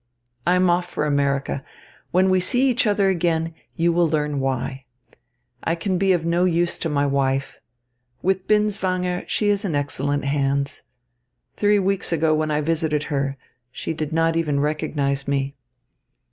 I 0.47 0.55
am 0.55 0.67
off 0.67 0.87
for 0.89 1.05
America. 1.05 1.63
When 2.09 2.31
we 2.31 2.39
see 2.39 2.67
each 2.71 2.87
other 2.87 3.09
again, 3.09 3.53
you 3.75 3.93
will 3.93 4.09
learn 4.09 4.39
why. 4.39 4.85
I 5.63 5.75
can 5.75 5.99
be 5.99 6.11
of 6.11 6.25
no 6.25 6.43
use 6.43 6.79
to 6.79 6.89
my 6.89 7.05
wife. 7.05 7.59
With 8.23 8.47
Binswanger, 8.47 9.25
she 9.27 9.49
is 9.49 9.63
in 9.63 9.75
excellent 9.75 10.25
hands. 10.25 10.81
Three 11.55 11.77
weeks 11.77 12.11
ago, 12.11 12.33
when 12.33 12.49
I 12.49 12.61
visited 12.61 13.03
her, 13.13 13.37
she 13.71 13.93
did 13.93 14.11
not 14.11 14.35
even 14.35 14.59
recognise 14.59 15.27
me. 15.27 15.53